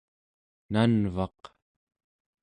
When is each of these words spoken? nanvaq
nanvaq 0.71 1.41